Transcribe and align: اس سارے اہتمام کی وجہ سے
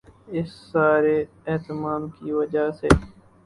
اس 0.37 0.49
سارے 0.71 1.17
اہتمام 1.47 2.01
کی 2.15 2.31
وجہ 2.31 2.69
سے 2.79 2.87